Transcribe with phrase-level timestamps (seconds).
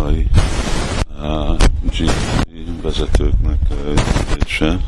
[0.00, 0.26] indiai
[1.18, 3.96] uh, GDP vezetőknek uh,
[4.46, 4.80] se,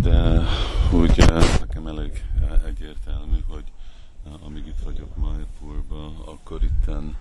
[0.00, 0.42] de
[0.90, 1.24] úgy
[1.60, 2.24] nekem elég
[2.66, 3.64] egyértelmű, hogy
[4.46, 7.16] amíg itt vagyok Maipurba, akkor itten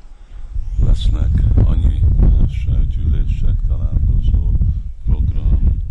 [0.85, 1.29] lesznek
[1.63, 4.51] annyi más gyűlések, találkozó,
[5.05, 5.81] program,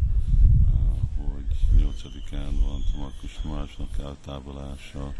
[1.17, 5.13] hogy 8-án van Tomakus Tamásnak eltávolása,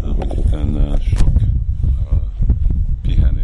[0.00, 1.40] hogy itten sok
[3.02, 3.43] pihenést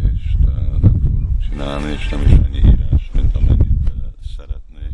[1.61, 3.91] csinálni, és nem is annyi írás, mint amennyit
[4.37, 4.93] szeretnék.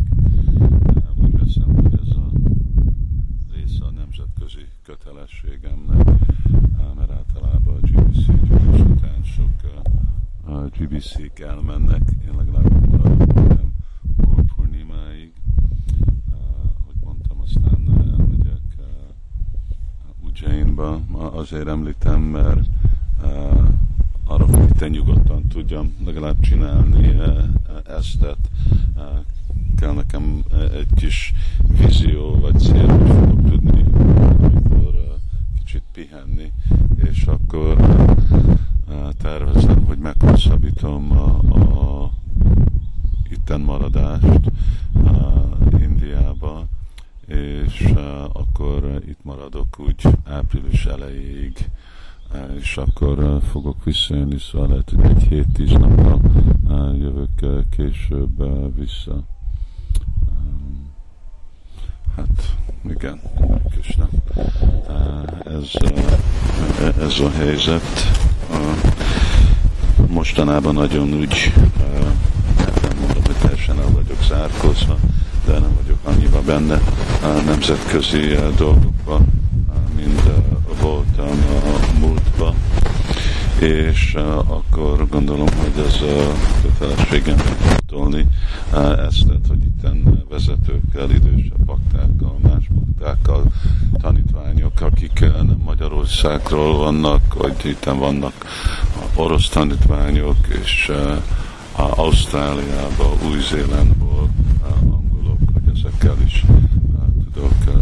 [1.15, 2.29] Úgy veszem, hogy ez a
[3.53, 6.05] része a nemzetközi kötelességemnek,
[6.95, 9.49] mert általában a GBC gyűlés után sok
[10.77, 13.33] GBC-k elmennek, én legalább maradok
[14.17, 15.33] Gorpurnimáig,
[16.85, 18.61] hogy mondtam, aztán elmegyek
[20.23, 21.01] Ujjainba.
[21.33, 22.59] Azért említem, mert
[24.77, 27.19] te nyugodtan tudjam legalább csinálni
[27.87, 28.25] ezt,
[29.75, 31.33] kell nekem egy kis
[31.67, 33.85] vízió vagy cél, hogy fogok tudni,
[34.39, 35.17] amikor
[35.57, 36.51] kicsit pihenni,
[36.95, 37.77] és akkor
[39.17, 42.11] tervezem, hogy meghosszabbítom a, a
[43.29, 44.51] itten maradást
[45.79, 46.65] Indiába,
[47.27, 47.93] és
[48.33, 51.69] akkor itt maradok úgy április elejéig,
[52.59, 56.19] és akkor uh, fogok visszajönni, szóval lehet, hogy egy hét-tíz napra
[56.67, 58.43] uh, jövök uh, később
[58.75, 59.23] vissza.
[60.29, 60.89] Um,
[62.15, 62.55] hát
[62.89, 63.19] igen,
[63.75, 64.09] köszönöm.
[65.45, 65.71] Ez,
[66.99, 67.83] ez a helyzet.
[70.07, 71.53] Mostanában nagyon úgy,
[72.81, 74.97] nem mondom, hogy teljesen el vagyok zárkozva,
[75.45, 76.81] de nem vagyok annyiba benne
[77.21, 79.27] a nemzetközi dolgokban,
[79.95, 80.21] mint
[80.81, 81.46] voltam
[83.59, 84.13] és
[84.47, 87.37] akkor gondolom, hogy ez a kötelességem
[87.85, 88.25] tolni
[89.07, 89.87] ezt lehet, hogy itt
[90.29, 93.43] vezetőkkel, idősebb baktákkal, más baktákkal,
[94.01, 98.33] tanítványok, akik nem Magyarországról vannak, vagy itt vannak
[99.15, 100.91] orosz tanítványok, és
[101.77, 104.29] Ausztráliába, Új-Zélandból
[104.83, 106.57] angolok, hogy ezekkel is uh,
[107.33, 107.73] tudok uh,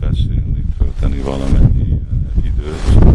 [0.00, 3.04] beszélni, tölteni valamennyi uh, időt.
[3.04, 3.12] Uh,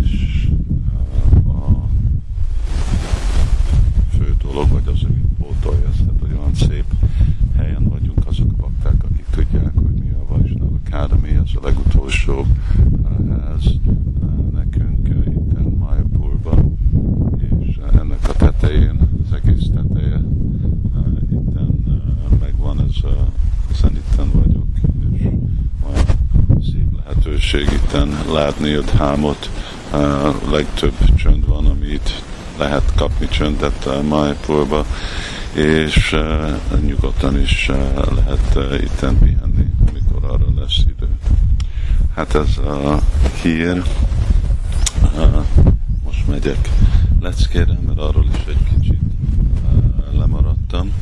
[0.00, 0.48] és
[1.44, 1.88] uh, a
[4.18, 6.84] fő dolog, vagy az, hogy pótolja ezt, hogy olyan szép
[7.56, 12.46] helyen vagyunk, azok a bakták, akik tudják, hogy mi a Vajsnav Academy, ez a legutolsó
[13.28, 13.64] ház
[14.52, 16.54] nekünk itt Mayapurba,
[17.60, 20.20] és ennek a tetején, az egész teteje
[21.30, 21.84] itten
[22.40, 23.26] megvan, ez a,
[23.72, 24.66] ezen itten vagyok,
[25.12, 25.22] és
[25.86, 29.50] olyan szép lehetőség itten látni a hámot,
[29.92, 32.22] a legtöbb csönd van, amit
[32.58, 34.86] lehet kapni csöndet Mayapurba,
[35.52, 37.70] és uh, nyugodtan is
[38.14, 41.08] lehet itten pihenni, amikor arra lesz idő.
[42.20, 42.98] Hát ez a
[43.42, 43.82] hír,
[46.04, 46.68] most megyek.
[47.20, 49.00] Leckére, mert arról is egy kicsit
[49.62, 50.92] uh, lemaradtam,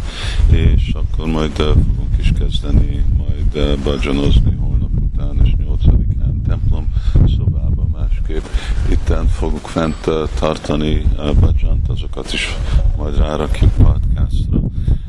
[0.51, 6.93] és akkor majd uh, fogunk is kezdeni majd uh, bajanozni holnap után, és 8-án templom
[7.37, 8.45] szobában másképp.
[8.91, 12.57] Itten fogunk fent tartani uh, bajant, azokat is
[12.97, 14.61] majd rárakjuk podcastra,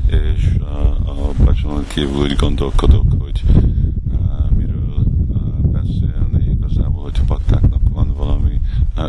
[0.06, 0.58] és
[1.04, 3.19] a bajanon kívül úgy gondolkodok,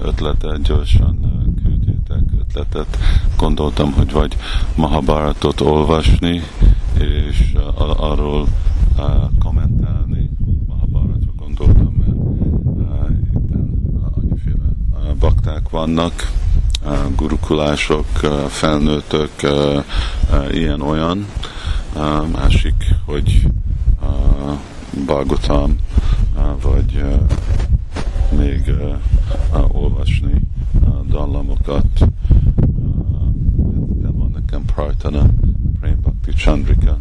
[0.02, 2.98] ötlete, gyorsan uh, küldjétek ötletet.
[3.38, 4.38] Gondoltam, hogy vagy
[4.76, 6.42] Mahabharatot olvasni,
[7.00, 8.48] és uh, arról
[8.98, 9.06] uh,
[9.40, 10.30] kommentálni.
[10.68, 13.54] Mahabharatra gondoltam, mert itt
[14.16, 14.74] annyiféle
[15.20, 16.32] bakták vannak,
[17.16, 18.06] gurukulások,
[18.48, 19.32] felnőttök,
[20.52, 21.26] ilyen-olyan.
[22.32, 23.48] Másik, hogy
[25.06, 25.76] Balgotam,
[26.62, 27.04] vagy
[28.38, 28.74] még
[29.68, 30.42] olvasni
[31.10, 31.86] dallamokat.
[34.12, 34.36] Van
[35.02, 35.30] Prajtana,
[35.80, 36.98] Prem Bhakti Chandrika,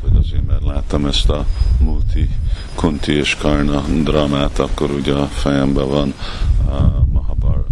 [0.00, 1.46] hogy azért, mert láttam ezt a
[1.80, 2.30] Múti,
[2.74, 6.14] Kunti és Karna dramát, akkor ugye a fejemben van
[7.12, 7.66] Mahabharat.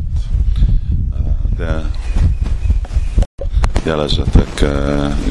[1.57, 1.91] De
[3.85, 4.65] jelezzetek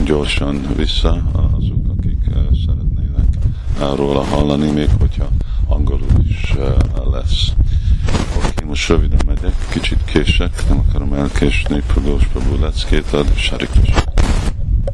[0.05, 2.23] gyorsan vissza azok, akik
[2.65, 3.37] szeretnének
[3.95, 5.27] róla hallani, még hogyha
[5.67, 6.55] angolul is
[7.11, 7.53] lesz.
[8.35, 14.08] Oké, most röviden megyek, kicsit kések, nem akarom elkésni, Prabhu Prabhu leckét ad, Sarikris.